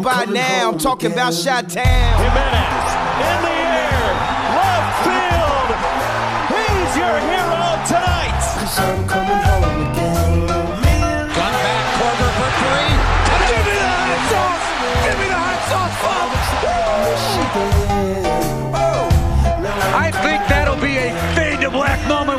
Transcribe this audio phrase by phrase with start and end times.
[0.00, 0.70] know by now.
[0.70, 2.20] I'm talking about Shot Town.
[2.20, 2.90] Jimenez
[3.28, 4.08] in the air,
[4.56, 5.68] left field.
[6.52, 9.29] He's your hero tonight.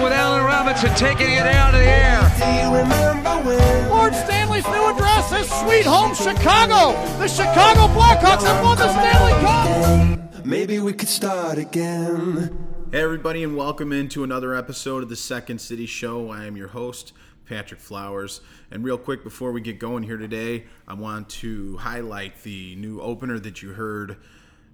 [0.03, 2.21] With Allen Robinson taking it out of the air.
[2.39, 3.89] Do you remember when?
[3.89, 6.93] Lord Stanley's new address is Sweet Home Chicago.
[7.19, 10.45] The Chicago Blackhawks have won the Stanley Cup.
[10.45, 12.57] Maybe we could start again.
[12.91, 16.31] Hey, everybody, and welcome into another episode of the Second City Show.
[16.31, 17.13] I am your host,
[17.45, 18.41] Patrick Flowers.
[18.71, 22.99] And real quick, before we get going here today, I want to highlight the new
[23.01, 24.17] opener that you heard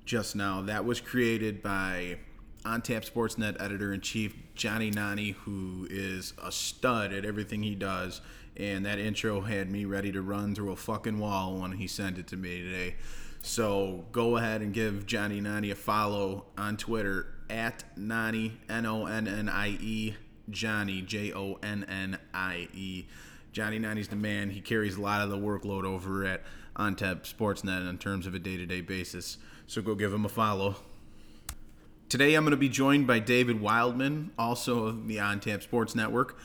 [0.05, 0.61] just now.
[0.61, 2.19] That was created by
[2.67, 7.75] On Tap Sportsnet editor in chief Johnny Nani, who is a stud at everything he
[7.75, 8.19] does.
[8.57, 12.17] And that intro had me ready to run through a fucking wall when he sent
[12.17, 12.95] it to me today.
[13.41, 19.05] So go ahead and give Johnny Nani a follow on Twitter at Nani N O
[19.05, 20.15] N N I E
[20.49, 23.05] Johnny J O N N I E.
[23.53, 24.49] Johnny Nani's the man.
[24.49, 26.43] He carries a lot of the workload over at
[26.75, 29.37] On OnTap Sportsnet in terms of a day-to-day basis.
[29.67, 30.75] So go give him a follow.
[32.09, 36.39] Today I'm going to be joined by David Wildman, also of the OnTap Sports Network,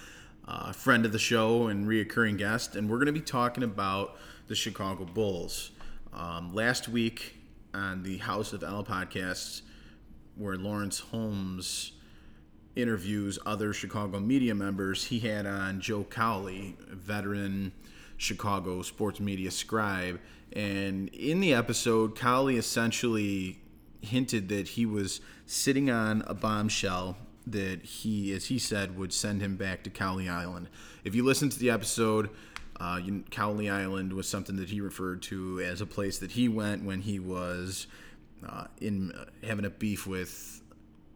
[0.44, 4.16] a friend of the show and reoccurring guest, and we're going to be talking about
[4.48, 5.70] the Chicago Bulls.
[6.12, 7.36] Um, last week
[7.72, 9.62] on the House of L podcast,
[10.34, 11.92] where Laurence Holmes
[12.74, 17.70] interviews other Chicago media members, he had on Joe Cowley, veteran
[18.16, 20.18] Chicago sports media scribe.
[20.52, 23.61] And in the episode, Cowley essentially
[24.03, 29.41] hinted that he was sitting on a bombshell that he, as he said, would send
[29.41, 30.69] him back to Cowley Island.
[31.05, 32.30] If you listen to the episode,
[32.78, 36.85] uh, Cowley Island was something that he referred to as a place that he went
[36.85, 37.86] when he was
[38.46, 40.62] uh, in uh, having a beef with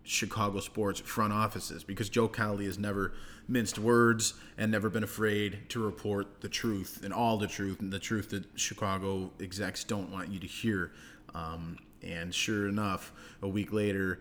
[0.05, 3.13] Chicago sports front offices because Joe Cowley has never
[3.49, 7.93] minced words and never been afraid to report the truth and all the truth and
[7.93, 10.93] the truth that Chicago execs don't want you to hear.
[11.35, 13.13] Um, and sure enough,
[13.43, 14.21] a week later,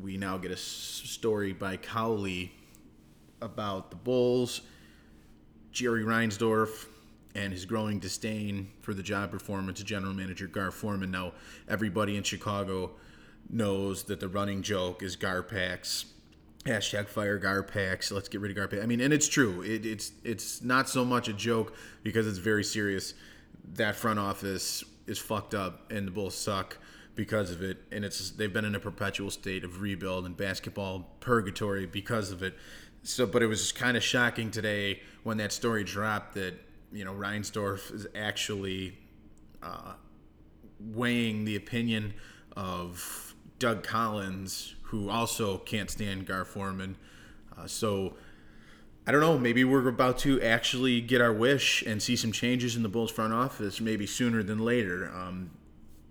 [0.00, 2.52] we now get a story by Cowley
[3.40, 4.62] about the Bulls,
[5.72, 6.86] Jerry Reinsdorf,
[7.34, 11.10] and his growing disdain for the job performance of general manager Gar Forman.
[11.10, 11.32] Now,
[11.68, 12.92] everybody in Chicago
[13.50, 16.06] knows that the running joke is Garpax.
[16.64, 18.10] Hashtag fire Garpax.
[18.10, 18.82] Let's get rid of Garpax.
[18.82, 19.62] I mean, and it's true.
[19.62, 23.14] It, it's it's not so much a joke because it's very serious.
[23.74, 26.78] That front office is fucked up, and the Bulls suck
[27.14, 27.78] because of it.
[27.92, 32.42] And it's they've been in a perpetual state of rebuild and basketball purgatory because of
[32.42, 32.54] it.
[33.02, 36.54] So, but it was kind of shocking today when that story dropped that
[36.92, 38.98] you know Reinsdorf is actually
[39.62, 39.92] uh,
[40.80, 42.14] weighing the opinion
[42.56, 46.96] of Doug Collins, who also can't stand Gar Forman.
[47.56, 48.14] Uh, so
[49.06, 49.38] I don't know.
[49.38, 53.10] Maybe we're about to actually get our wish and see some changes in the Bulls
[53.10, 55.12] front office, maybe sooner than later.
[55.14, 55.50] Um,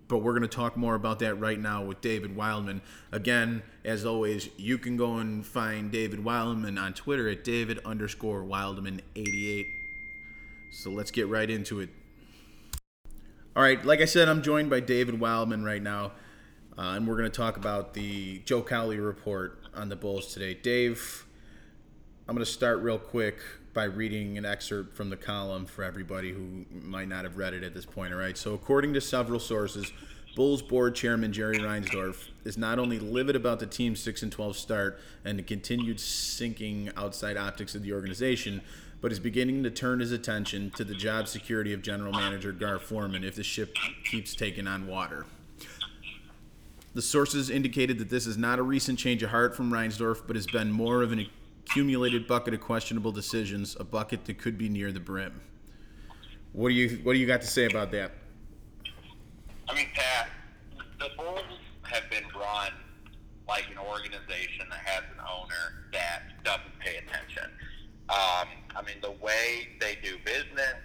[0.08, 2.82] but we're going to talk more about that right now with David Wildman.
[3.10, 8.42] Again, as always, you can go and find David Wildman on Twitter at David underscore
[8.42, 9.64] Wildman88.
[10.72, 11.88] So let's get right into it.
[13.56, 16.12] All right, like I said, I'm joined by David Wildman right now,
[16.76, 20.54] uh, and we're going to talk about the Joe Cowley report on the Bulls today.
[20.54, 21.24] Dave,
[22.28, 23.38] I'm going to start real quick
[23.74, 27.64] by reading an excerpt from the column for everybody who might not have read it
[27.64, 28.14] at this point.
[28.14, 28.38] All right.
[28.38, 29.92] So, according to several sources,
[30.34, 34.56] Bulls board chairman Jerry Reinsdorf is not only livid about the team's 6 and 12
[34.56, 38.60] start and the continued sinking outside optics of the organization,
[39.00, 42.78] but is beginning to turn his attention to the job security of general manager Gar
[42.78, 45.26] Forman if the ship keeps taking on water.
[46.94, 50.36] The sources indicated that this is not a recent change of heart from Reinsdorf, but
[50.36, 51.26] has been more of an
[51.66, 55.40] accumulated bucket of questionable decisions, a bucket that could be near the brim.
[56.52, 58.12] What do you What do you got to say about that?
[59.68, 60.28] I mean, Pat,
[60.98, 61.40] the Bulls
[61.82, 62.70] have been run
[63.48, 67.50] like an organization that has an owner that doesn't pay attention.
[68.08, 70.76] Um, I mean, the way they do business,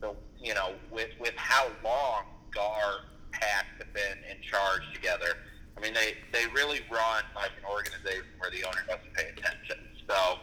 [0.00, 5.36] the you know, with with how long Gar Pax have been in charge together.
[5.76, 9.63] I mean, they they really run like an organization where the owner doesn't pay attention.
[10.08, 10.38] So,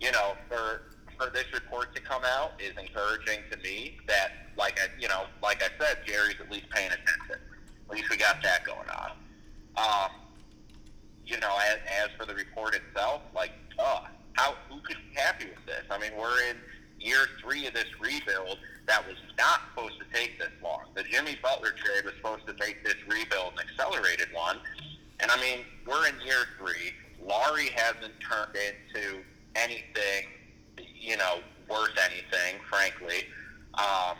[0.00, 0.82] you know, for
[1.18, 5.24] for this report to come out is encouraging to me that, like I, you know,
[5.42, 7.36] like I said, Jerry's at least paying attention.
[7.88, 9.10] At least we got that going on.
[9.76, 10.10] Um,
[11.26, 14.00] you know, as, as for the report itself, like, uh,
[14.32, 15.84] how who could be happy with this?
[15.90, 16.56] I mean, we're in,
[16.98, 20.82] year three of this rebuild that was not supposed to take this long.
[20.94, 24.58] The Jimmy Butler trade was supposed to make this rebuild an accelerated one.
[25.20, 26.92] And I mean, we're in year three.
[27.26, 29.18] Lauri hasn't turned into
[29.54, 30.28] anything,
[30.94, 31.38] you know,
[31.68, 33.26] worth anything, frankly.
[33.74, 34.16] Um,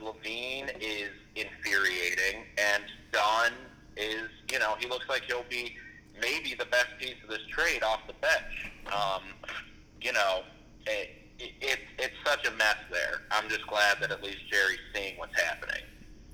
[0.00, 3.52] LaVine is infuriating, and Dunn
[3.96, 5.74] is, you know, he looks like he'll be
[6.20, 8.72] maybe the best piece of this trade off the bench.
[8.86, 9.22] Um,
[10.00, 10.42] you know,
[10.86, 13.22] it, it, it, it's such a mess there.
[13.30, 15.82] I'm just glad that at least Jerry's seeing what's happening.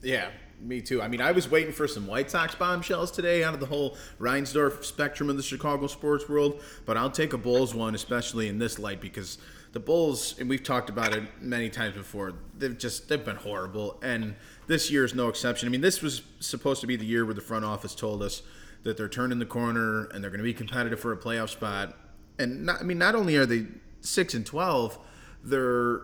[0.02, 0.30] Yeah,
[0.62, 1.02] me too.
[1.02, 3.96] I mean, I was waiting for some White Sox bombshells today out of the whole
[4.20, 8.58] Reinsdorf spectrum of the Chicago sports world, but I'll take a Bulls one, especially in
[8.58, 9.38] this light, because
[9.72, 13.98] the Bulls, and we've talked about it many times before, they've just they've been horrible,
[14.02, 14.34] and
[14.66, 15.68] this year is no exception.
[15.68, 18.42] I mean, this was supposed to be the year where the front office told us
[18.84, 21.96] that they're turning the corner and they're going to be competitive for a playoff spot,
[22.38, 23.66] and not, I mean, not only are they
[24.00, 24.98] six and twelve,
[25.42, 26.02] they're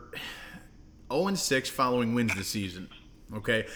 [1.13, 2.89] zero and six following wins this season.
[3.35, 3.67] Okay,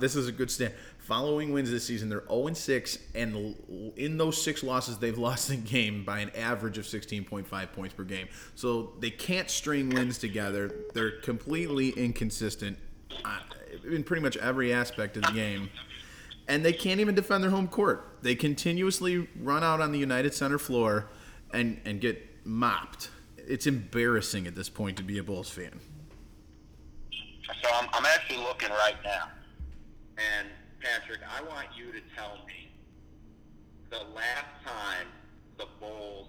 [0.00, 0.72] this is a good stand.
[0.98, 3.56] Following wins this season, they're 0 6, and
[3.96, 8.04] in those six losses, they've lost the game by an average of 16.5 points per
[8.04, 8.28] game.
[8.54, 10.70] So they can't string wins together.
[10.94, 12.78] They're completely inconsistent
[13.24, 13.38] uh,
[13.90, 15.70] in pretty much every aspect of the game.
[16.46, 18.18] And they can't even defend their home court.
[18.22, 21.08] They continuously run out on the United Center floor
[21.52, 23.10] and, and get mopped.
[23.36, 25.80] It's embarrassing at this point to be a Bulls fan.
[27.62, 29.28] So I'm, I'm actually looking right now.
[30.18, 30.48] And
[30.80, 32.70] Patrick, I want you to tell me
[33.90, 35.06] the last time
[35.56, 36.28] the Bulls.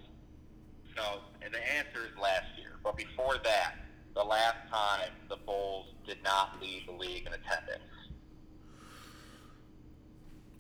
[0.95, 3.75] So and the answer is last year, but before that,
[4.16, 7.83] the last time the Bulls did not lead the league in attendance.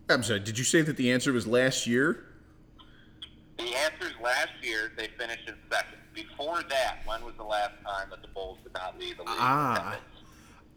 [0.09, 2.25] I'm sorry, did you say that the answer was last year?
[3.57, 4.91] The answer is last year.
[4.97, 5.97] They finished in second.
[6.13, 9.35] Before that, when was the last time that the Bulls did not lead the league
[9.37, 9.97] Ah.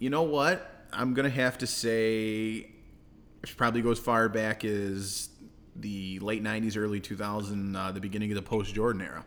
[0.02, 0.68] You know what?
[0.92, 2.66] I'm gonna have to say
[3.40, 5.28] it probably goes far back as
[5.76, 9.24] the late '90s, early 2000, uh, the beginning of the post-Jordan era.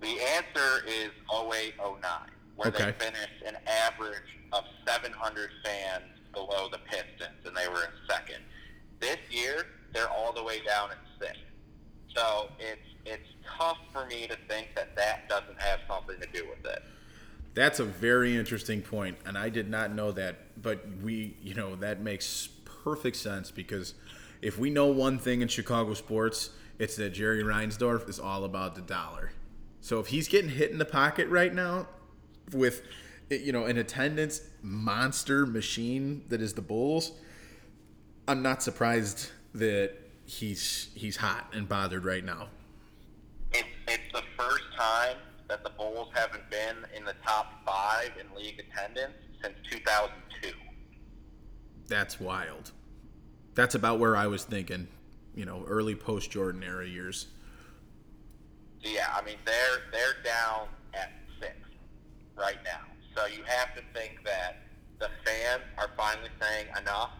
[0.00, 2.84] The answer is 0809, where Okay.
[2.84, 8.44] they finished an average of 700 fans below the Pistons, and they were in second.
[9.00, 11.42] This year, they're all the way down in sixth.
[12.14, 13.28] So it's it's
[13.58, 16.84] tough for me to think that that doesn't have something to do with it.
[17.54, 20.60] That's a very interesting point, and I did not know that.
[20.62, 23.94] But we, you know, that makes perfect sense because
[24.40, 28.74] if we know one thing in Chicago sports, it's that Jerry Reinsdorf is all about
[28.74, 29.32] the dollar.
[29.80, 31.88] So if he's getting hit in the pocket right now
[32.52, 32.82] with,
[33.30, 37.12] you know, an attendance monster machine that is the Bulls,
[38.26, 39.92] I'm not surprised that
[40.24, 42.48] he's he's hot and bothered right now.
[43.52, 45.16] It's it's the first time
[45.52, 49.12] that the Bulls haven't been in the top five in league attendance
[49.42, 50.48] since 2002.
[51.86, 52.72] That's wild.
[53.54, 54.88] That's about where I was thinking,
[55.34, 57.26] you know, early post Jordan era years.
[58.80, 61.54] Yeah, I mean they're they're down at six
[62.34, 62.80] right now.
[63.14, 64.62] So you have to think that
[65.00, 67.10] the fans are finally saying enough.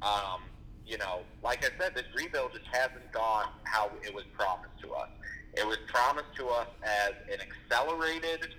[0.00, 0.40] Um,
[0.86, 4.92] you know, like I said, this rebuild just hasn't gone how it was promised to
[4.92, 5.10] us.
[5.56, 8.54] It was promised to us as an accelerated,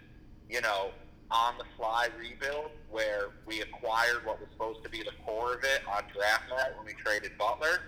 [0.50, 0.92] you know,
[1.30, 5.64] on the fly rebuild where we acquired what was supposed to be the core of
[5.64, 7.82] it on draft night when we traded Butler.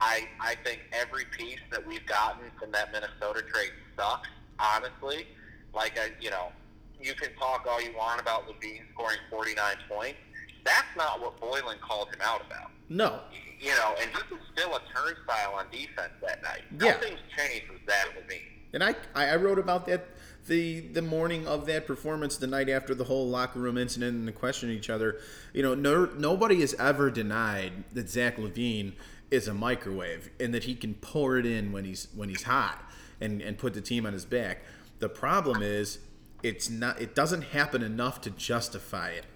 [0.00, 4.28] I I think every piece that we've gotten from that Minnesota trade sucks.
[4.58, 5.26] Honestly,
[5.74, 6.52] like I, you know,
[7.00, 9.56] you can talk all you want about LaVine scoring 49
[9.88, 10.18] points.
[10.64, 12.70] That's not what Boylen called him out about.
[12.88, 13.20] No.
[13.60, 16.62] You know, and he was still a turnstile on defense that night.
[16.80, 16.92] Yeah.
[16.92, 18.40] Nothing's changed with that LaVine.
[18.72, 20.06] And I, I I wrote about that
[20.46, 24.28] the the morning of that performance, the night after the whole locker room incident and
[24.28, 25.18] the questioning each other.
[25.52, 28.92] You know, no, nobody has ever denied that Zach LaVine
[29.30, 32.84] is a microwave and that he can pour it in when he's when he's hot
[33.20, 34.62] and, and put the team on his back.
[34.98, 35.98] The problem is
[36.42, 39.26] it's not it doesn't happen enough to justify it.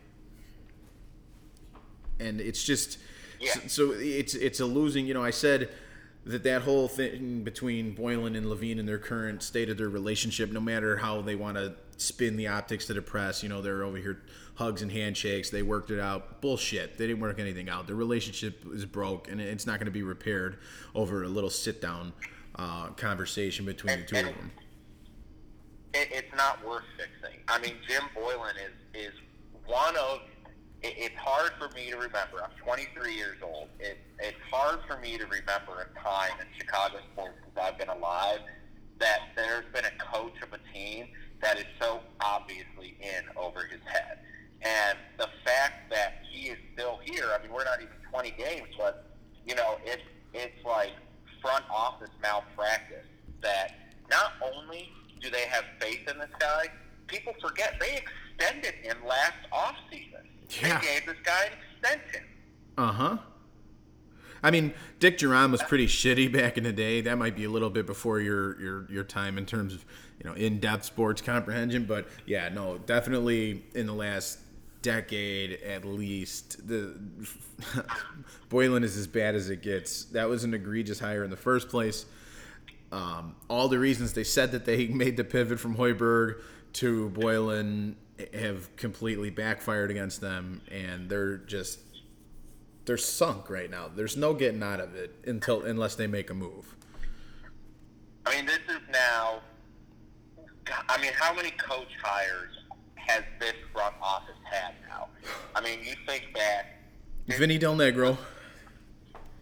[2.19, 2.99] And it's just
[3.41, 3.55] Yeah.
[3.55, 5.71] so, so it's it's a losing, you know, I said
[6.27, 10.53] that that whole thing between Boylen and LaVine and their current state of their relationship,
[10.53, 13.83] no matter how they want to spin the optics to the press, you know, they're
[13.83, 14.23] over here
[14.61, 15.49] hugs and handshakes.
[15.49, 16.43] They worked it out.
[16.43, 16.99] Bullshit.
[16.99, 17.87] They didn't work anything out.
[17.87, 20.59] Their relationship is broke, and it's not going to be repaired
[20.95, 22.13] over a little sit down
[22.57, 24.51] uh, conversation between the two of them.
[25.95, 27.41] it, it's not worth fixing.
[27.49, 29.15] I mean, Jim Boylen is is
[29.65, 30.21] one of.
[30.83, 32.43] It, it's hard for me to remember.
[32.43, 33.69] I'm 23 years old.
[33.79, 37.89] It, it's hard for me to remember a time in Chicago sports since I've been
[37.89, 38.41] alive
[38.99, 41.09] that there's been a coach of a team
[41.43, 44.19] that is so obviously in over his head.
[44.63, 48.69] And the fact that he is still here, I mean, we're not even 20 games,
[48.77, 50.03] but, you know, it's,
[50.35, 50.91] it's like
[51.41, 53.07] front office malpractice
[53.43, 53.73] that
[54.11, 56.67] not only do they have faith in this guy,
[57.07, 60.27] people forget they extended him last offseason.
[60.51, 60.81] Yeah.
[60.81, 62.27] They gave this guy an extension.
[62.77, 63.19] Uh huh.
[64.43, 67.03] I mean, Dick Duran was pretty shitty back in the day.
[67.03, 69.85] That might be a little bit before your your your time in terms of
[70.23, 71.85] you know in depth sports comprehension.
[71.85, 74.39] But yeah, no, definitely in the last
[74.83, 76.95] decade at least, the
[78.51, 80.05] Boylen is as bad as it gets.
[80.07, 82.07] That was an egregious hire in the first place.
[82.93, 86.41] Um, all the reasons they said that they made the pivot from Hoiberg
[86.75, 87.95] to Boylen
[88.35, 91.81] have completely backfired against them, and they're just
[92.85, 93.89] they're sunk right now.
[93.95, 96.77] There's no getting out of it until unless they make a move.
[98.27, 99.41] I mean, this is now.
[100.89, 102.53] I mean, how many coach hires
[102.95, 105.09] has this front office had now?
[105.55, 106.81] I mean, you think that
[107.27, 108.19] Vinny Del Negro.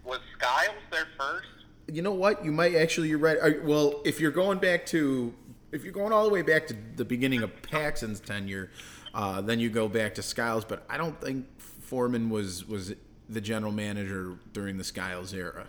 [0.03, 1.47] Was Skiles their first?
[1.87, 2.43] You know what?
[2.45, 3.09] You might actually.
[3.09, 3.63] You're right.
[3.63, 5.33] Well, if you're going back to,
[5.71, 8.71] if you're going all the way back to the beginning of Paxson's tenure,
[9.13, 10.65] uh, then you go back to Skiles.
[10.65, 12.93] But I don't think Forman was was
[13.29, 15.67] the general manager during the Skiles era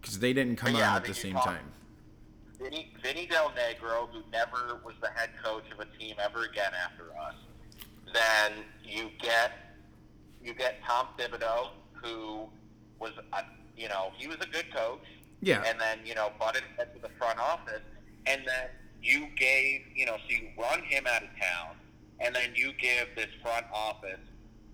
[0.00, 1.72] because they didn't come yeah, on at the same talk- time.
[2.60, 6.72] Vinny, Vinny Del Negro, who never was the head coach of a team ever again
[6.84, 7.34] after us.
[8.12, 9.52] Then you get
[10.42, 12.46] you get Tom Thibodeau, who
[12.98, 13.42] was a,
[13.76, 15.00] you know he was a good coach.
[15.42, 15.62] Yeah.
[15.66, 17.82] And then you know butted heads with the front office,
[18.26, 18.68] and then
[19.02, 21.76] you gave you know so you run him out of town,
[22.20, 24.20] and then you give this front office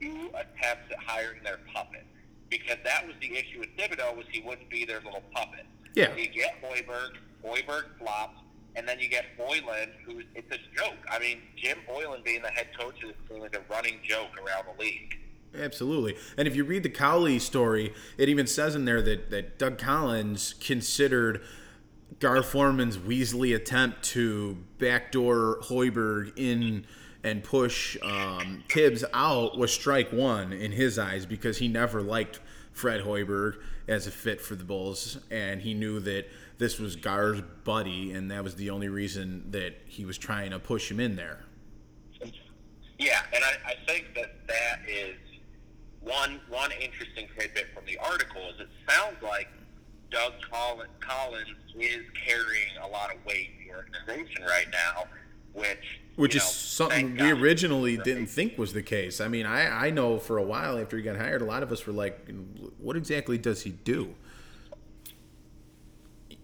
[0.01, 0.17] mm-hmm.
[0.17, 2.07] two attempts at hiring their puppet.
[2.51, 5.65] Because that was the issue with Thibodeau was he wouldn't be their little puppet.
[5.95, 6.15] Yeah.
[6.15, 8.39] You get Hoiberg, Hoiberg flops,
[8.77, 10.99] and then you get Boylen, who's it's a joke.
[11.11, 14.31] I mean, Jim Boylen being the head coach of this team is a running joke
[14.39, 15.19] around the league.
[15.55, 16.17] Absolutely.
[16.39, 19.79] And if you read the Cowley story, it even says in there that, that Doug
[19.79, 21.43] Collins considered
[22.21, 26.87] Gar Forman's Weasley attempt to backdoor Hoiberg in
[27.25, 32.41] and push um, Thibs out was strike one in his eyes because he never liked
[32.73, 36.27] Fred Hoiberg as a fit for the Bulls, and he knew that
[36.59, 40.59] this was Gar's buddy, and that was the only reason that he was trying to
[40.59, 41.45] push him in there.
[42.99, 45.17] Yeah, and I, I think that that is
[46.01, 49.49] one one interesting tidbit from the article is it sounds like
[50.13, 55.05] Doug Collins, Collins is carrying a lot of weight in the organization right now,
[55.55, 59.21] which Which you is know, something we originally didn't think was the case.
[59.21, 61.73] I mean, I, I know for a while after he got hired, a lot of
[61.73, 62.29] us were like,
[62.79, 64.15] what exactly does he do?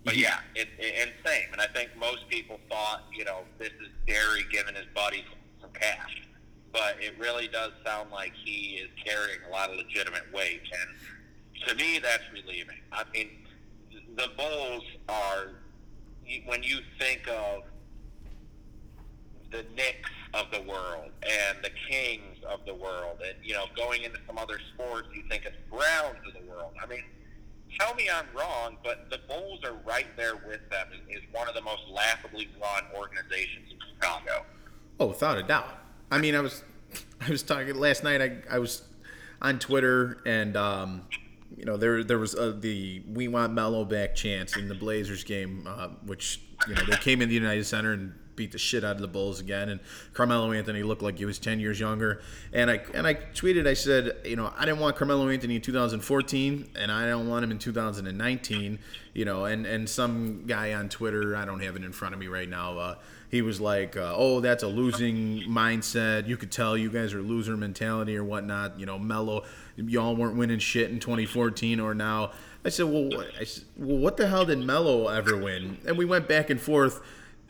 [0.04, 1.52] But yeah, it, it, and same.
[1.52, 5.22] And I think most people thought, you know, this is Derry giving his buddy
[5.60, 6.22] some cash.
[6.72, 10.62] But it really does sound like he is carrying a lot of legitimate weight.
[10.80, 12.78] And to me, that's relieving.
[12.92, 13.28] I mean,
[14.18, 15.52] the Bulls are,
[16.46, 17.62] when you think of
[19.50, 24.02] the Knicks of the world and the Kings of the world, and, you know, going
[24.02, 26.72] into some other sports, you think it's Browns of the world.
[26.82, 27.04] I mean,
[27.78, 30.88] tell me I'm wrong, but the Bulls are right there with them.
[31.08, 34.44] Is one of the most laughably run organizations in Chicago.
[34.98, 35.78] Oh, without a doubt.
[36.10, 36.64] I mean, I was
[37.20, 38.20] I was talking last night.
[38.20, 38.82] I, I was
[39.40, 41.02] on Twitter and um,
[41.56, 45.24] you know there there was uh, the we want Melo back chance in the Blazers
[45.24, 48.84] game, uh, which you know they came in the United Center and beat the shit
[48.84, 49.68] out of the Bulls again.
[49.68, 49.80] And
[50.14, 52.22] Carmelo Anthony looked like he was ten years younger.
[52.54, 55.60] And I and I tweeted, I said, you know, I didn't want Carmelo Anthony in
[55.60, 58.78] 2014, and I don't want him in 2019.
[59.12, 62.20] You know, and and some guy on Twitter, I don't have it in front of
[62.20, 62.78] me right now.
[62.78, 62.94] Uh,
[63.28, 66.28] he was like, uh, "Oh, that's a losing mindset.
[66.28, 68.78] You could tell you guys are loser mentality or whatnot.
[68.78, 69.44] You know, Melo,
[69.76, 72.30] y'all weren't winning shit in 2014 or now."
[72.64, 75.98] I said, "Well, what, I said, well, what the hell did Melo ever win?" And
[75.98, 77.00] we went back and forth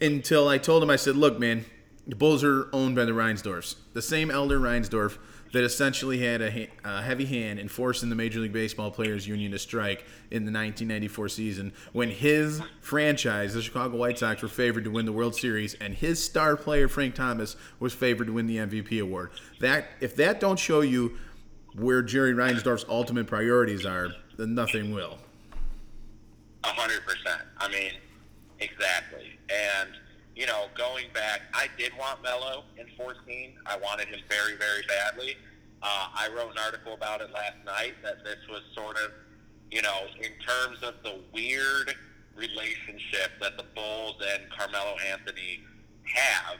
[0.01, 1.65] until I told him, I said, "Look, man,
[2.07, 5.19] the Bulls are owned by the Reinsdorfs, the same elder Reinsdorf
[5.53, 9.53] that essentially had a, a heavy hand in forcing the Major League Baseball Players Union
[9.53, 14.85] to strike in the 1994 season when his franchise, the Chicago White Sox, were favored
[14.85, 18.47] to win the World Series, and his star player Frank Thomas was favored to win
[18.47, 19.31] the MVP award.
[19.61, 21.17] That if that don't show you
[21.75, 25.19] where Jerry Reinsdorf's ultimate priorities are, then nothing will."
[26.65, 27.41] A hundred percent.
[27.59, 27.93] I mean,
[28.61, 29.08] exactly.
[29.51, 29.91] And
[30.39, 33.55] you know, going back, I did want Melo in 14.
[33.67, 35.37] I wanted him very, very badly.
[35.83, 39.11] Uh, I wrote an article about it last night that this was sort of,
[39.73, 41.93] you know, in terms of the weird
[42.37, 45.61] relationship that the Bulls and Carmelo Anthony
[46.05, 46.59] have,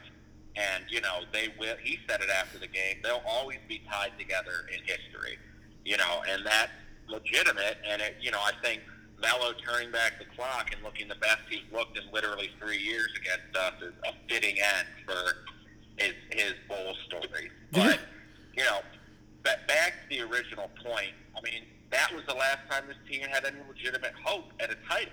[0.57, 1.77] and you know they will.
[1.81, 2.97] He said it after the game.
[3.03, 5.39] They'll always be tied together in history.
[5.85, 6.73] You know, and that's
[7.07, 7.79] legitimate.
[7.89, 8.83] And it, you know, I think
[9.21, 13.09] Melo turning back the clock and looking the best he's looked in literally three years
[13.21, 15.45] against us is a fitting end for
[15.97, 17.51] his his bowl story.
[17.73, 17.99] But
[18.57, 18.81] you know,
[19.43, 21.13] ba- back to the original point.
[21.37, 24.77] I mean, that was the last time this team had any legitimate hope at a
[24.89, 25.13] title,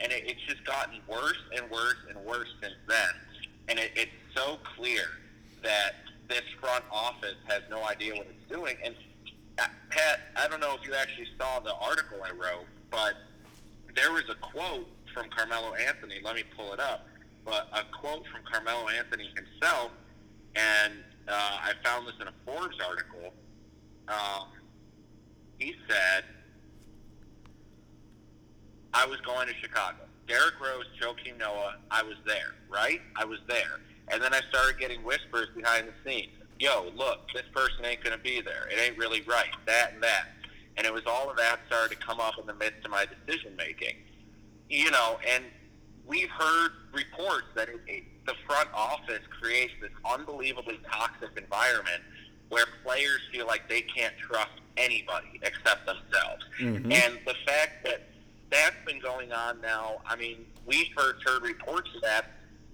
[0.00, 3.08] and it, it's just gotten worse and worse and worse since then.
[3.68, 5.04] And it, it's so clear
[5.62, 5.94] that
[6.28, 8.76] this front office has no idea what it's doing.
[8.84, 8.94] And
[9.58, 13.14] uh, Pat, I don't know if you actually saw the article I wrote, but
[13.96, 16.20] there was a quote from Carmelo Anthony.
[16.22, 17.08] Let me pull it up.
[17.44, 19.90] But a quote from Carmelo Anthony himself,
[20.54, 20.92] and
[21.28, 23.32] uh, I found this in a Forbes article.
[24.08, 24.48] Um,
[25.58, 26.24] he said,
[28.92, 29.98] I was going to Chicago.
[30.28, 33.00] Derrick Rose, Joakim Noah, I was there, right?
[33.16, 33.80] I was there.
[34.08, 36.32] And then I started getting whispers behind the scenes.
[36.58, 38.68] Yo, look, this person ain't to be there.
[38.72, 39.50] It ain't really right.
[39.66, 40.28] That and that.
[40.76, 43.06] And it was all of that started to come up in the midst of my
[43.06, 43.96] decision making.
[44.68, 45.44] You know, and
[46.06, 52.02] we've heard reports that it, it, the front office creates this unbelievably toxic environment
[52.48, 56.44] where players feel like they can't trust anybody except themselves.
[56.60, 56.92] Mm-hmm.
[56.92, 58.08] And the fact that
[58.50, 62.26] that's been going on now, I mean, we first heard reports of that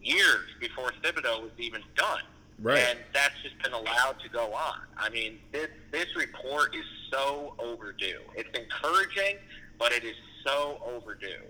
[0.03, 2.23] years before Thibodeau was even done.
[2.63, 2.79] Right.
[2.79, 4.79] And that's just been allowed to go on.
[4.97, 8.21] I mean, this, this report is so overdue.
[8.37, 9.39] It's encouraging,
[9.79, 10.15] but it is
[10.47, 11.43] so overdue.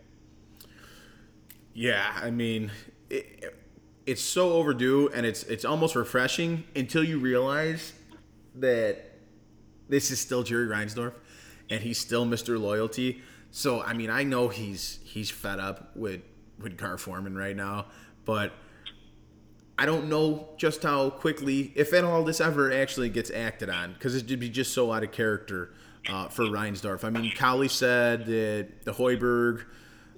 [1.75, 2.71] Yeah, I mean,
[3.11, 3.55] it,
[4.07, 7.93] it's so overdue, and it's it's almost refreshing until you realize
[8.57, 9.19] that
[9.89, 11.15] this is still Jerry Reinsdorf,
[11.71, 12.61] and he's still Mr.
[12.61, 13.23] Loyalty.
[13.51, 16.23] So I mean, I know he's he's fed up with
[16.59, 17.87] with Gar Forman right now,
[18.25, 18.53] but
[19.83, 23.95] I don't know just how quickly, if at all, this ever actually gets acted on,
[23.95, 25.75] because it'd be just so out of character
[26.09, 27.03] uh, for Reinsdorf.
[27.03, 29.65] I mean, Cowley said that the Hoiberg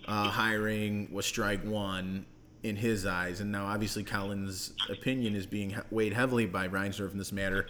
[0.06, 2.26] uh, hiring was strike one
[2.62, 7.16] in his eyes, and now obviously Collins' opinion is being weighed heavily by Reinsdorf in
[7.16, 7.66] this matter.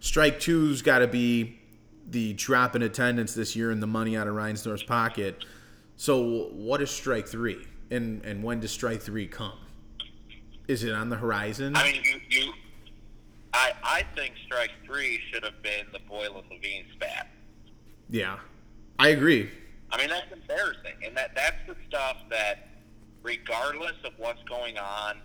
[0.00, 1.60] Strike two's got to be
[2.10, 5.44] the drop in attendance this year and the money out of Reinsdorf's pocket.
[5.96, 9.60] So, what is strike three, and and when does strike three come?
[10.68, 11.76] Is it on the horizon?
[11.76, 12.52] I mean, you, you
[13.52, 17.28] I, I think strike three should have been the Boylen LaVine spat.
[18.10, 18.38] yeah,
[18.98, 19.50] I agree.
[19.90, 22.68] I mean, that's embarrassing, and that that's the stuff that,
[23.22, 25.18] regardless of what's going on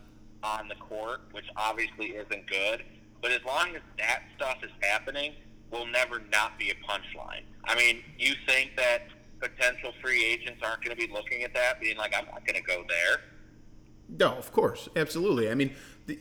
[0.44, 2.84] on the court, which obviously isn't good,
[3.22, 5.34] but as long as that stuff is happening,
[5.72, 7.44] will never not be a punchline.
[7.66, 9.08] I mean, you think that
[9.40, 12.62] potential free agents aren't going to be looking at that, being like, I'm not going
[12.62, 13.22] to go there.
[14.20, 15.50] No, of course, absolutely.
[15.50, 15.74] I mean,
[16.06, 16.20] the,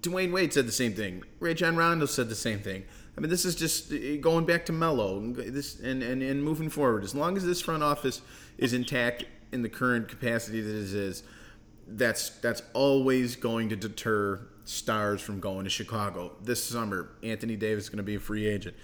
[0.00, 1.22] Dwyane Wade said the same thing.
[1.40, 2.84] Rajon Rondo said the same thing.
[3.16, 5.20] I mean, this is just uh, going back to Melo.
[5.20, 7.04] This and, and and moving forward.
[7.04, 8.20] As long as this front office
[8.58, 11.22] is intact in the current capacity that it is,
[11.86, 17.10] that's that's always going to deter stars from going to Chicago this summer.
[17.22, 18.74] Anthony Davis is going to be a free agent.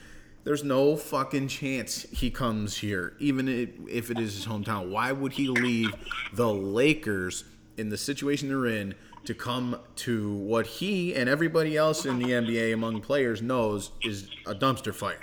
[0.45, 4.91] There's no fucking chance he comes here, even if if it is his hometown.
[4.91, 5.93] Why would he leave
[6.33, 7.45] the Lakers
[7.77, 12.27] in the situation they're in to come to what he and everybody else in the
[12.27, 15.21] NBA among players knows is a dumpster fire?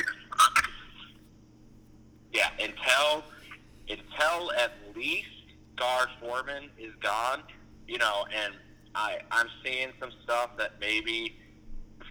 [2.32, 3.24] Yeah, until
[3.90, 5.28] until at least
[5.78, 7.44] Gar Forman is gone,
[7.88, 8.54] you know, and
[8.94, 11.38] I I'm seeing some stuff that maybe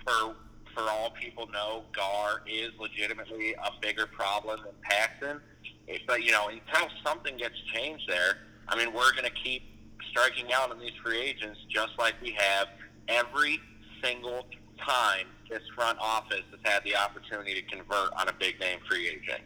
[0.05, 0.35] for
[0.75, 5.41] for all people know, Gar is legitimately a bigger problem than Paxson.
[6.07, 9.63] But you know, until something gets changed there, I mean, we're going to keep
[10.17, 12.69] striking out on these free agents just like we have
[13.09, 13.61] every
[14.03, 14.47] single
[14.79, 19.09] time this front office has had the opportunity to convert on a big name free
[19.09, 19.43] agent.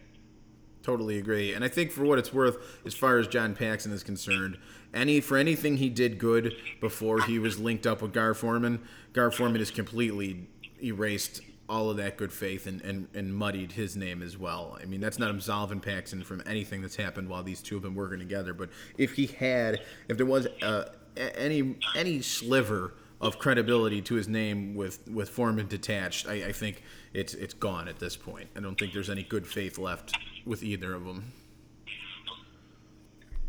[0.82, 1.52] Totally agree.
[1.52, 2.56] And I think for what it's worth,
[2.86, 4.58] as far as John Paxson is concerned,
[4.94, 8.80] any for anything he did good before he was linked up with Gar Forman,
[9.12, 10.48] Gar Forman is completely
[10.82, 14.76] erased all of that good faith and, and, and muddied his name as well.
[14.82, 17.94] I mean, that's not absolving Paxson from anything that's happened while these two have been
[17.94, 18.52] working together.
[18.52, 24.26] But if he had, if there was uh, any any sliver of credibility to his
[24.26, 26.82] name with, with Forman detached, I, I think
[27.14, 28.48] it's it's gone at this point.
[28.56, 30.12] I don't think there's any good faith left
[30.44, 31.32] with either of them.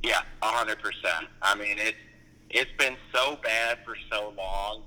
[0.03, 1.27] Yeah, hundred percent.
[1.41, 1.97] I mean, it's
[2.51, 4.83] it's been so bad for so long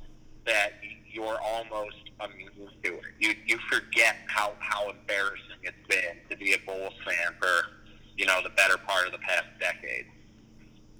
[0.47, 0.75] that
[1.11, 3.01] you're almost immune to it.
[3.19, 7.71] You you forget how how embarrassing it's been to be a Bulls fan for
[8.17, 10.07] you know the better part of the past decade.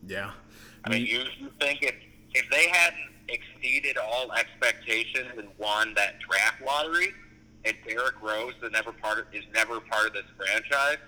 [0.07, 0.33] Yeah.
[0.85, 1.95] I mean, you, you think if
[2.35, 7.09] if they hadn't exceeded all expectations and won that draft lottery,
[7.65, 10.99] and Derrick Rose is never part of, is never part of this franchise.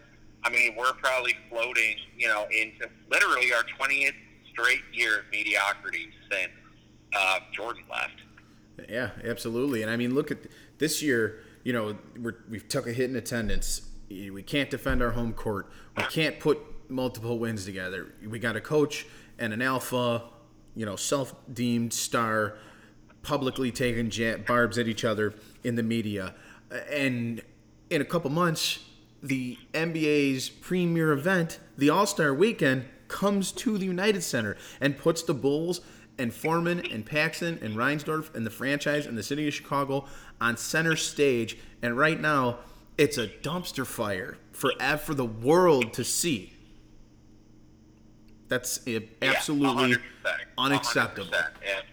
[0.44, 4.14] I mean, we're probably floating, you know, into literally our 20th
[4.50, 6.52] straight year of mediocrity since
[7.14, 8.20] uh, Jordan left.
[8.88, 9.82] Yeah, absolutely.
[9.82, 10.38] And I mean, look at
[10.78, 11.40] this year.
[11.64, 13.82] You know, we're, we've took a hit in attendance.
[14.08, 15.68] We can't defend our home court.
[15.96, 16.58] We can't put
[16.88, 18.14] multiple wins together.
[18.24, 19.06] We got a coach
[19.38, 20.22] and an alpha,
[20.74, 22.56] you know, self-deemed star,
[23.22, 24.12] publicly taking
[24.46, 25.34] barbs at each other
[25.64, 26.34] in the media,
[26.90, 27.42] and
[27.90, 28.80] in a couple months,
[29.22, 35.22] the NBA's premier event, the All Star Weekend, comes to the United Center and puts
[35.22, 35.80] the Bulls
[36.18, 40.06] and Forman and Paxson and Reinsdorf and the franchise and the city of Chicago
[40.40, 41.58] on center stage.
[41.82, 42.58] And right now,
[42.98, 46.52] it's a dumpster fire for for the world to see.
[48.48, 51.30] That's uh, absolutely Yeah, 100%, unacceptable.
[51.30, 51.48] 100%.
[51.62, 51.84] If,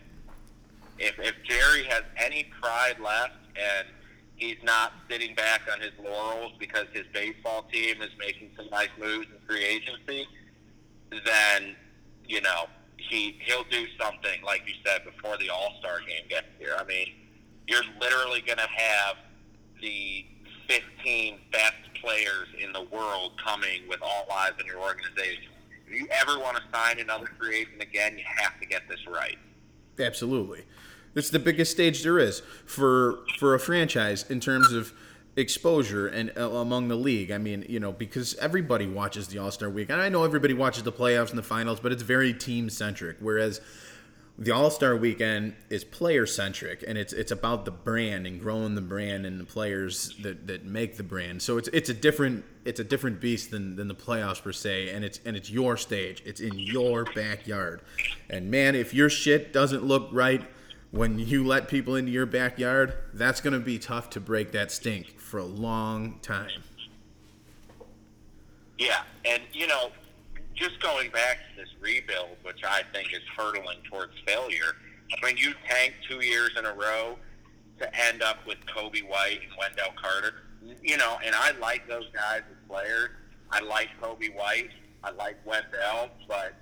[0.99, 3.87] if if Jerry has any pride left and
[4.35, 8.89] he's not sitting back on his laurels because his baseball team is making some nice
[8.99, 10.27] moves in free agency,
[11.25, 11.75] then
[12.27, 12.65] you know
[12.97, 16.75] he he'll do something like you said before the All Star game gets here.
[16.77, 17.07] I mean,
[17.67, 19.17] you're literally going to have
[19.81, 20.25] the
[20.67, 25.51] 15 best players in the world coming with all eyes on your organization.
[25.87, 29.05] If you ever want to sign another free agent again, you have to get this
[29.07, 29.37] right.
[29.99, 30.63] Absolutely.
[31.15, 34.93] It's the biggest stage there is for for a franchise in terms of
[35.35, 37.31] exposure and uh, among the league.
[37.31, 40.53] I mean, you know, because everybody watches the All Star Week, and I know everybody
[40.53, 43.17] watches the playoffs and the finals, but it's very team centric.
[43.19, 43.61] Whereas
[44.37, 48.75] the All Star Weekend is player centric, and it's it's about the brand and growing
[48.75, 51.41] the brand and the players that, that make the brand.
[51.41, 54.89] So it's it's a different it's a different beast than, than the playoffs per se,
[54.89, 56.21] and it's and it's your stage.
[56.25, 57.81] It's in your backyard,
[58.29, 60.43] and man, if your shit doesn't look right
[60.93, 65.19] when you let people into your backyard, that's gonna be tough to break that stink
[65.19, 66.61] for a long time.
[68.77, 69.91] Yeah, and you know,
[70.53, 74.75] just going back to this rebuild, which I think is hurtling towards failure.
[75.11, 77.17] I mean, you tanked two years in a row
[77.79, 80.43] to end up with Coby White and Wendell Carter.
[80.83, 83.09] You know, and I like those guys as players.
[83.51, 84.69] I like Coby White.
[85.03, 86.53] I like Wendell, but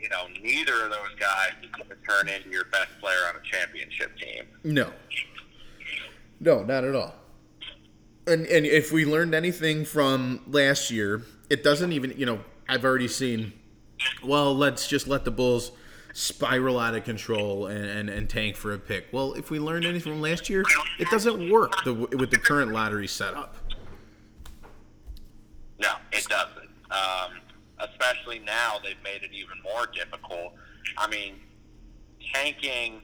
[0.00, 3.36] you know, neither of those guys is going to turn into your best player on
[3.36, 4.44] a championship team.
[4.64, 4.90] No.
[6.40, 7.14] No, not at all.
[8.26, 12.84] And and if we learned anything from last year, it doesn't even you know I've
[12.84, 13.52] already seen.
[14.24, 15.72] Well, let's just let the Bulls
[16.12, 19.06] spiral out of control and, and, and tank for a pick.
[19.12, 20.64] Well, if we learned anything from last year,
[20.98, 23.56] it doesn't work the, with the current lottery setup.
[25.78, 26.68] No, it doesn't.
[26.90, 27.39] Um,
[27.88, 30.54] especially now, they've made it even more difficult.
[30.96, 31.34] I mean,
[32.34, 33.02] tanking,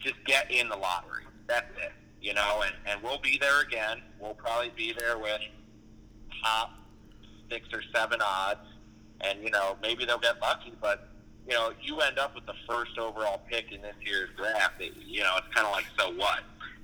[0.00, 1.24] just get in the lottery.
[1.46, 1.92] That's it.
[2.20, 4.02] You know, and, and we'll be there again.
[4.20, 5.40] We'll probably be there with
[6.42, 6.70] top
[7.50, 8.60] six or seven odds.
[9.20, 11.08] And, you know, maybe they'll get lucky, but,
[11.48, 14.80] you know, you end up with the first overall pick in this year's draft.
[14.80, 16.40] It, you know, it's kind of like, so what?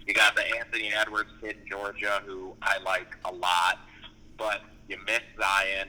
[0.07, 3.81] You got the Anthony Edwards kid in Georgia, who I like a lot,
[4.37, 5.89] but you missed Zion.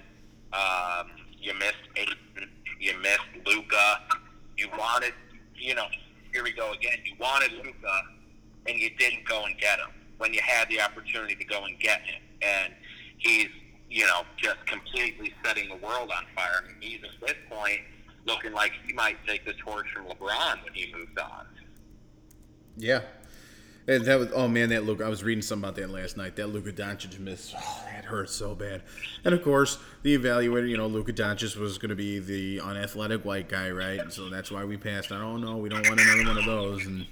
[0.52, 2.50] Um, you missed Ayton.
[2.80, 4.02] You missed Luka.
[4.58, 5.14] You wanted,
[5.56, 5.86] you know,
[6.34, 6.98] here we go again.
[7.06, 8.02] You wanted Luka,
[8.68, 11.80] and you didn't go and get him when you had the opportunity to go and
[11.80, 12.22] get him.
[12.42, 12.74] And
[13.18, 13.50] he's,
[13.90, 16.64] you know, just completely setting the world on fire.
[16.64, 17.82] I mean, he's at this point
[18.26, 21.46] looking like he might take the torch from LeBron when he moves on.
[22.78, 23.02] Yeah.
[23.90, 25.04] And that was oh man, that Luka.
[25.04, 26.36] I was reading something about that last night.
[26.36, 28.84] That Luka Doncic miss, oh, that hurt so bad.
[29.26, 33.26] And of course, the evaluator, you know, Luka Doncic was going to be the unathletic
[33.26, 34.00] white guy, right?
[34.00, 35.58] And so that's why we passed I don't know.
[35.58, 36.86] we don't want another one of those.
[36.86, 37.08] And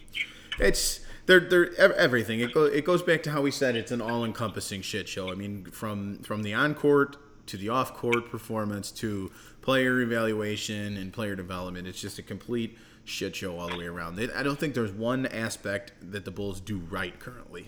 [0.60, 2.42] it's they're they're everything.
[2.42, 5.32] It goes it goes back to how we said it's an all-encompassing shit show.
[5.32, 11.36] I mean, from from the on-court to the off-court performance to player evaluation and player
[11.36, 14.16] development, it's just a complete shit show all the way around.
[14.18, 17.68] They, I don't think there's one aspect that the Bulls do right currently,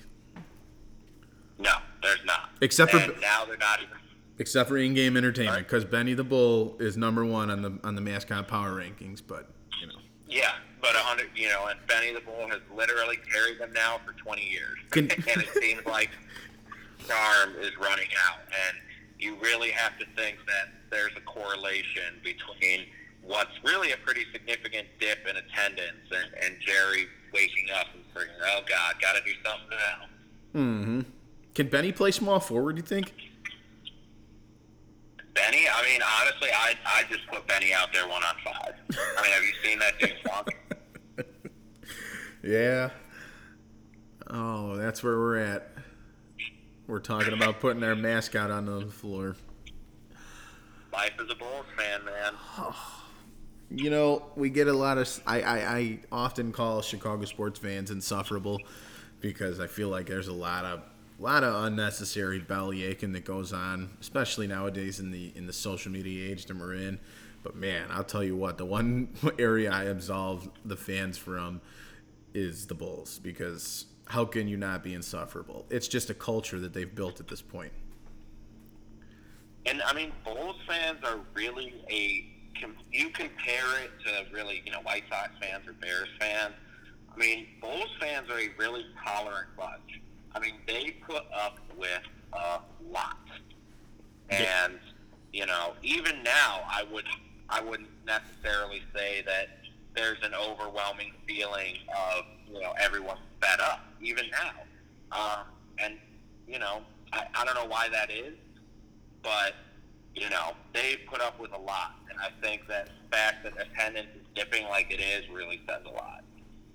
[1.58, 1.71] No,
[2.02, 2.49] there's not.
[2.62, 3.97] Except for- and now they're not even.
[4.38, 8.02] except for in-game entertainment, because Benny the Bull is number one on the on the
[8.02, 9.21] mascot power rankings.
[9.25, 9.49] But
[9.82, 13.60] you know, Yeah, but a hundred, you know, and Benny the Bull has literally carried
[13.60, 16.10] them now for 20 years, Can- and it seems like
[17.08, 18.78] charm is running out, and
[19.19, 22.86] you really have to think that there's a correlation between
[23.23, 28.29] what's really a pretty significant dip in attendance and, and Jerry waking up and saying,
[28.41, 30.05] "Oh God, got to do something now."
[30.53, 31.01] Hmm.
[31.53, 32.77] can Benny play small forward?
[32.77, 33.13] You think?
[35.36, 38.73] Benny, I mean, honestly, I I just put Benny out there one on five.
[38.91, 40.49] I mean, have you seen that dude flunk?
[42.41, 42.89] Yeah.
[44.29, 45.71] Oh, that's where we're at.
[46.88, 49.36] We're talking about putting our mascot on the floor.
[50.93, 52.34] Life as a Bulls fan, man.
[53.71, 55.21] You know, we get a lot of.
[55.27, 58.60] I, I, I often call Chicago sports fans insufferable
[59.21, 60.82] because I feel like there's a lot of
[61.19, 65.91] lot of unnecessary belly aching that goes on, especially nowadays in the in the social
[65.91, 66.99] media age that we're in.
[67.43, 71.62] But man, I'll tell you what, the one area I absolve the fans from
[72.34, 75.65] is the Bulls because how can you not be insufferable?
[75.69, 77.71] It's just a culture that they've built at this point.
[79.65, 82.25] And I mean, Bulls fans are really a.
[82.60, 86.54] com- You compare it to really, you know, White Sox fans or Bears fans.
[87.13, 90.02] I mean, Bulls fans are a really tolerant bunch.
[90.34, 92.02] I mean, they put up with
[92.34, 92.60] a
[92.91, 93.17] lot,
[94.30, 94.80] and
[95.34, 97.06] you know, even now, I would,
[97.50, 99.48] I wouldn't necessarily say that
[99.95, 103.86] there's an overwhelming feeling of, you know, everyone's fed up.
[104.02, 105.45] Even now, um,
[105.80, 105.95] and
[106.48, 108.36] you know, I, I don't know why that is
[109.22, 109.54] but
[110.15, 113.54] you know they've put up with a lot, and I think that the fact that
[113.60, 116.24] attendance is dipping like it is really says a lot.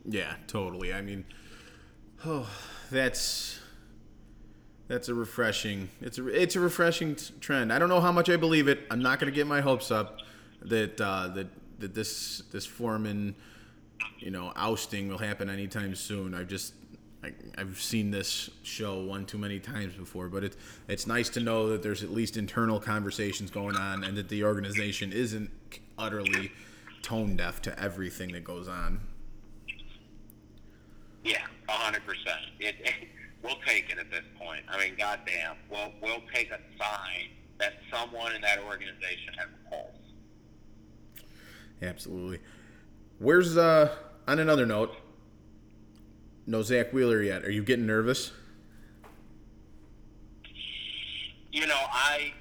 [0.04, 0.92] Yeah, totally.
[0.92, 1.24] I mean,
[2.24, 2.48] oh,
[2.90, 3.60] that's
[4.88, 5.88] that's a refreshing.
[6.00, 7.72] It's a it's a refreshing trend.
[7.72, 8.80] I don't know how much I believe it.
[8.90, 10.18] I'm not going to get my hopes up
[10.62, 13.34] that uh, that that this this Forman,
[14.18, 16.34] you know, ousting will happen anytime soon.
[16.34, 16.74] I've just
[17.24, 20.56] I, I've seen this show one too many times before, but it's
[20.88, 24.44] it's nice to know that there's at least internal conversations going on, and that the
[24.44, 25.50] organization isn't
[25.96, 26.52] utterly
[27.02, 29.00] tone deaf to everything that goes on.
[31.24, 32.40] Yeah, a hundred percent.
[32.60, 32.76] It
[33.42, 34.62] we'll take it at this point.
[34.68, 39.70] I mean, goddamn, we'll we'll take a sign that someone in that organization has a
[39.70, 41.24] pulse.
[41.80, 42.40] Absolutely.
[43.18, 43.94] Where's uh
[44.28, 44.94] on another note?
[46.46, 47.44] No Zack Wheeler yet.
[47.44, 48.32] Are you getting nervous?
[51.52, 52.32] You know, I.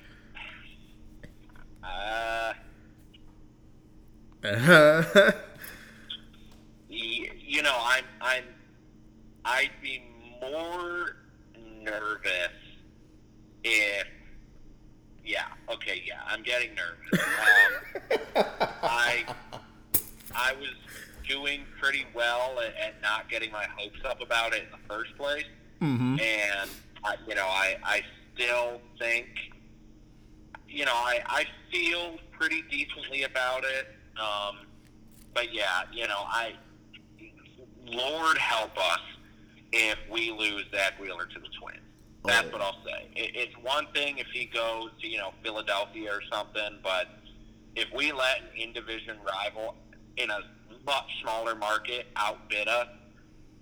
[1.84, 2.54] Uh,
[6.90, 8.44] y- you know, I'm I'm
[9.46, 10.02] I'd be
[10.42, 11.18] more
[11.84, 12.50] nervous
[13.64, 14.08] if
[15.26, 17.26] yeah, okay, yeah, I'm getting nervous.
[18.36, 18.46] Um,
[18.84, 19.24] I
[20.36, 20.74] I was
[21.28, 25.16] doing pretty well at, at not getting my hopes up about it in the first
[25.18, 25.46] place,
[26.20, 26.70] and
[27.04, 28.02] I, you know, I I
[28.36, 29.28] still think
[30.74, 33.88] you know, I, I feel pretty decently about it.
[34.20, 34.66] Um,
[35.34, 36.54] but yeah, you know, I
[37.86, 39.00] Lord help us
[39.72, 41.80] if we lose Zack Wheeler to the Twins.
[42.26, 43.08] That's what I'll say.
[43.16, 47.08] It, it's one thing if he goes to you know Philadelphia or something, but
[47.76, 49.76] if we let an in division rival
[50.18, 50.40] in a
[50.86, 52.88] much smaller market outbid us,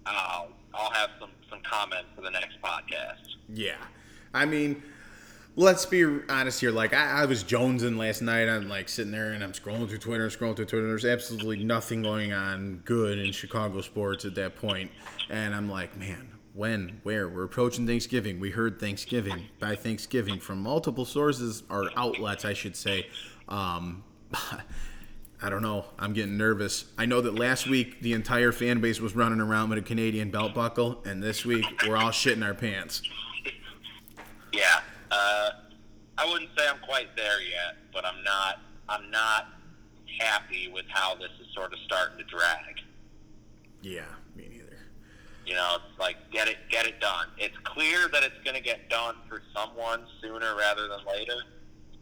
[0.06, 3.36] uh, I'll have some some comments for the next podcast.
[3.54, 3.76] Yeah.
[4.34, 4.82] I mean,
[5.56, 6.72] let's be honest here.
[6.72, 8.48] Like, I, I was jonesing last night.
[8.48, 10.88] I'm like sitting there and I'm scrolling through Twitter, scrolling through Twitter.
[10.88, 14.92] There's absolutely nothing going on good in Chicago sports at that point.
[15.30, 17.28] And I'm like, man, when, where?
[17.28, 18.40] We're approaching Thanksgiving.
[18.40, 23.08] We heard Thanksgiving by Thanksgiving from multiple sources or outlets, I should say.
[23.48, 24.04] Um,
[25.44, 25.86] I don't know.
[25.98, 26.86] I'm getting nervous.
[26.98, 30.30] I know that last week the entire fan base was running around with a Canadian
[30.30, 33.02] belt buckle, and this week we're all shitting our pants.
[34.54, 35.50] Yeah, uh,
[36.18, 38.60] I wouldn't say I'm quite there yet, but I'm not.
[38.88, 39.48] I'm not
[40.20, 42.76] happy with how this is sort of starting to drag.
[43.82, 44.02] Yeah,
[44.36, 44.78] me neither.
[45.46, 47.28] You know, it's like get it, get it done.
[47.38, 51.42] It's clear that it's going to get done for someone sooner rather than later.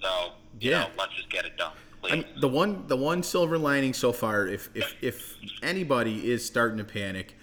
[0.01, 0.79] So, you Yeah.
[0.81, 1.73] know, let's just get it done.
[2.03, 6.77] I the one the one silver lining so far, if if if anybody is starting
[6.77, 7.35] to panic,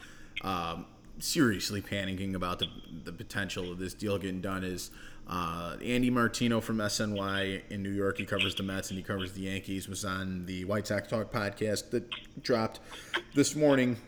[0.43, 0.87] um,
[1.19, 2.67] seriously panicking about the
[3.05, 4.91] the potential of this deal getting done, is
[5.29, 8.19] uh, Andy Martino from SNY in New York.
[8.19, 9.89] He covers the Mets and he covers the Yankees.
[9.89, 12.05] Was on the White Sox Talk podcast that
[12.43, 12.81] dropped
[13.35, 13.99] this morning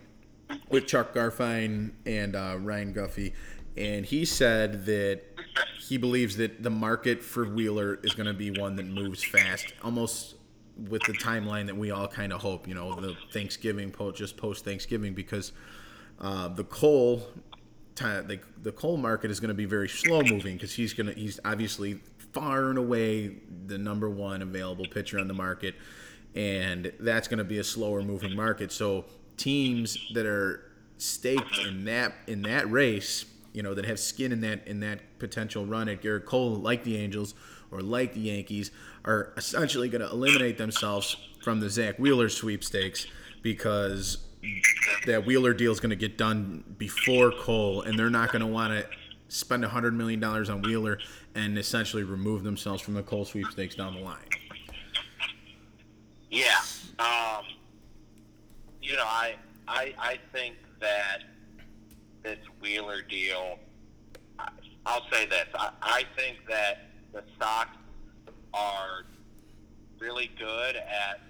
[0.71, 3.33] with Chuck Garfien and uh, Ryan Guffey,
[3.77, 5.21] and he said that
[5.79, 9.73] he believes that the market for Wheeler is going to be one that moves fast,
[9.83, 10.37] almost
[10.89, 12.69] with the timeline that we all kind of hope.
[12.69, 15.53] You know, the Thanksgiving post, just post Thanksgiving, because
[16.21, 17.27] uh, the Cole,
[17.97, 21.15] the the Cole market is going to be very slow moving because he's going to
[21.15, 22.01] he's obviously
[22.33, 23.37] far and away
[23.67, 25.75] the number one available pitcher on the market,
[26.35, 28.71] and that's going to be a slower moving market.
[28.73, 30.65] So teams that are
[30.99, 33.25] staked in that in that race,
[33.59, 36.85] you know, that have skin in that in that potential run at Gerrit Cole, like
[36.85, 37.35] the Angels
[37.73, 38.71] or like the Yankees,
[39.05, 43.09] are essentially going to eliminate themselves from the Zack Wheeler sweepstakes
[43.43, 44.19] because
[45.07, 48.47] that Wheeler deal is going to get done before Cole, and they're not going to
[48.47, 48.87] want to
[49.27, 51.01] spend hundred million dollars on Wheeler
[51.35, 54.19] and essentially remove themselves from the Cole sweepstakes down the line.
[56.31, 56.61] Yeah.
[57.01, 57.45] Um,
[58.81, 59.35] you know, I,
[59.67, 61.25] I I think that
[62.23, 63.59] this Wheeler deal.
[64.87, 65.47] I'll say this.
[65.55, 67.71] I, I think that the Sox
[68.55, 69.05] are
[70.01, 71.21] really good at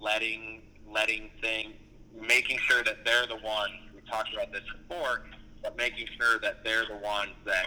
[0.00, 1.74] letting letting things,
[2.20, 3.72] making sure that they're the ones.
[3.94, 5.26] We talked about this before,
[5.62, 7.66] but making sure that they're the ones that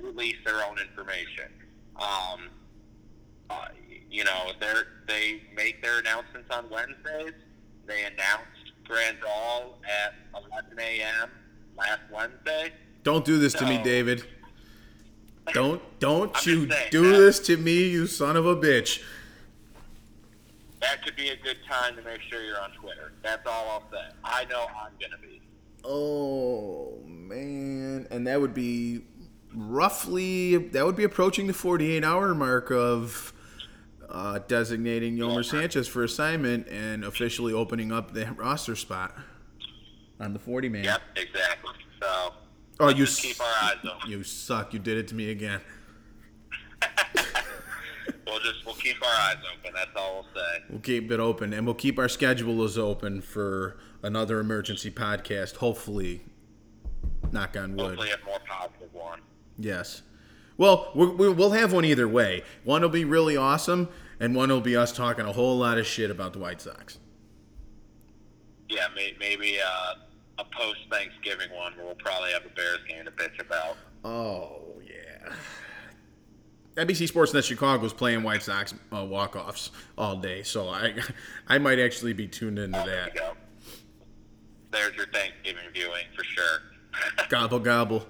[0.00, 1.50] release their own information.
[1.96, 2.48] Um,
[3.50, 3.68] uh,
[4.10, 7.34] you know, they're, they make their announcements on Wednesdays.
[7.86, 10.14] They announced Grandal at
[10.50, 11.30] 11 a.m.
[11.76, 12.72] last Wednesday.
[13.02, 14.24] Don't do this to me, David.
[15.52, 17.12] Don't don't you do man.
[17.12, 19.02] this to me, you son of a bitch.
[20.80, 23.12] That could be a good time to make sure you're on Twitter.
[23.22, 24.14] That's all I'll say.
[24.24, 25.40] I know I'm going to be.
[25.84, 29.04] Oh man, and that would be
[29.54, 33.32] roughly that would be approaching the 48 hour mark of
[34.08, 39.16] uh, designating Yolmer Sanchez for assignment and officially opening up the roster spot
[40.22, 40.84] on the 40 man.
[40.84, 41.74] Yep, exactly.
[42.00, 42.32] So
[42.80, 44.10] Oh, let's you just keep our eyes open.
[44.10, 44.72] You suck.
[44.72, 45.60] You did it to me again.
[48.26, 49.72] We'll just we'll keep our eyes open.
[49.74, 50.62] That's all we'll say.
[50.70, 55.56] We'll keep it open, and we'll keep our schedules open for another emergency podcast.
[55.56, 56.22] Hopefully,
[57.30, 57.98] knock on wood.
[57.98, 59.20] Hopefully, a more positive one.
[59.58, 60.02] Yes.
[60.56, 62.42] Well, we- we- we'll have one either way.
[62.64, 65.86] One will be really awesome, and one will be us talking a whole lot of
[65.86, 66.98] shit about the White Sox.
[68.68, 68.86] Yeah,
[69.18, 69.94] maybe uh,
[70.42, 73.76] a post Thanksgiving one where we'll probably have a Bears game to bitch about.
[74.04, 75.32] Oh yeah.
[76.76, 80.94] NBC Sports Sportsnet Chicago is playing White Sox uh, walk-offs all day, so I,
[81.46, 83.14] I might actually be tuned into There that.
[83.14, 83.32] you go.
[84.70, 86.62] There's your Thanksgiving viewing for sure.
[87.28, 88.06] Gobble gobble.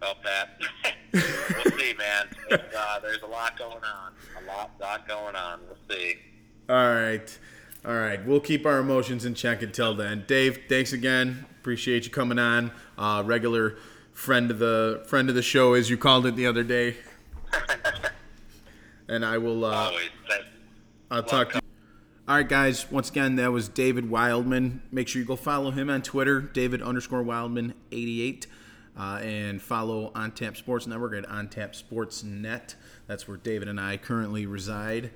[0.00, 0.60] Well, that.
[1.12, 2.28] we'll see, man.
[2.50, 4.12] Uh, there's a lot going on.
[4.42, 5.60] A lot, lot going on.
[5.66, 6.14] We'll see.
[6.68, 7.38] All right.
[7.84, 8.24] All right.
[8.24, 10.24] We'll keep our emotions in check until then.
[10.26, 11.46] Dave, thanks again.
[11.60, 12.72] Appreciate you coming on.
[12.96, 13.76] Uh, regular
[14.12, 16.96] friend of the friend of the show, as you called it the other day.
[19.08, 19.64] and I will.
[19.64, 19.92] Uh.
[21.10, 21.60] I'll talk to you.
[22.26, 22.90] All right, guys.
[22.90, 24.82] Once again, that was David Wildman.
[24.92, 28.46] Make sure you go follow him on Twitter, David underscore Wildman eighty eight,
[28.98, 32.74] uh, and follow On Tap Sports Network at On Tap Sports Net.
[33.06, 35.10] That's where David and I currently reside.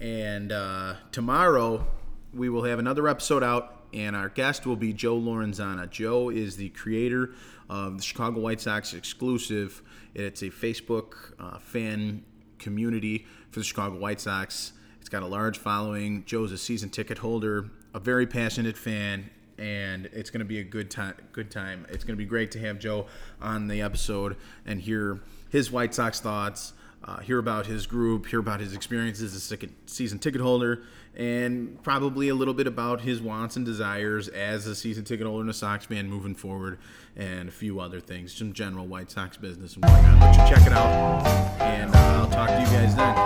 [0.00, 1.86] And uh, tomorrow
[2.32, 5.90] we will have another episode out, and our guest will be Joe Lorenzana.
[5.90, 7.30] Joe is the creator
[7.68, 9.82] of the Chicago White Sox exclusive.
[10.14, 12.24] It's a Facebook uh, fan
[12.58, 14.72] community for the Chicago White Sox.
[15.00, 16.24] It's got a large following.
[16.24, 20.64] Joe's a season ticket holder, a very passionate fan, and it's going to be a
[20.64, 21.14] good time.
[21.32, 21.86] Good time.
[21.90, 23.06] It's going to be great to have Joe
[23.40, 26.72] on the episode and hear his White Sox thoughts,
[27.04, 30.82] uh, hear about his group, hear about his experiences as a ticket, season ticket holder,
[31.16, 35.40] and probably a little bit about his wants and desires as a season ticket holder
[35.40, 36.78] and a Sox fan moving forward,
[37.16, 40.20] and a few other things, some general White Sox business and whatnot.
[40.20, 41.26] But you check it out,
[41.60, 43.16] and uh, I'll talk to you guys then.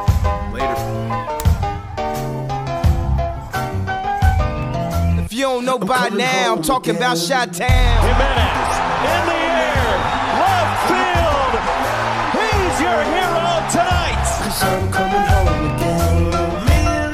[0.53, 0.75] Later.
[5.25, 8.07] If you don't know by now, I'm talking about Shot Town.
[8.07, 9.99] Jimenez in the air,
[10.39, 11.55] left field.
[12.39, 13.34] He's your hero
[13.71, 14.25] tonight.
[14.45, 16.31] Cause I'm coming home again.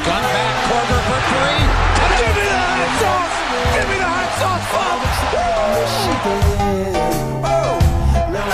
[0.06, 1.62] Gun back, Korver for three.
[2.20, 3.36] Give me the hot sauce.
[3.74, 4.66] Give me the hot sauce,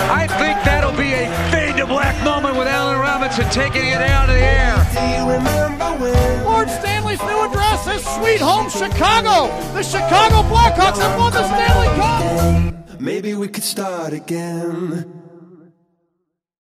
[0.09, 4.29] I think that'll be a fade to black moment with Allen Robinson taking it out
[4.29, 4.77] of the air.
[4.95, 6.45] Do you remember when?
[6.45, 9.49] Lord Stanley's new address is Sweet Home Chicago.
[9.75, 13.01] The Chicago Blackhawks have won the Stanley Cup.
[13.01, 15.26] Maybe we could start again.